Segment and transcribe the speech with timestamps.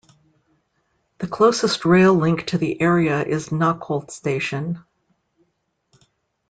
[1.19, 4.83] The closest rail link to the area is Knockholt station.